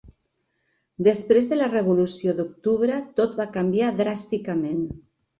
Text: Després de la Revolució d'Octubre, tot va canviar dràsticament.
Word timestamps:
Després 1.07 1.49
de 1.51 1.59
la 1.59 1.67
Revolució 1.73 2.33
d'Octubre, 2.39 2.95
tot 3.19 3.35
va 3.41 3.47
canviar 3.59 3.91
dràsticament. 3.99 4.81